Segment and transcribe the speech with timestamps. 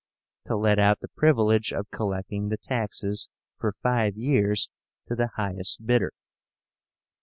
[0.45, 4.67] to let out the privilege of collecting the taxes, for five years,
[5.07, 6.15] to the highest bidder.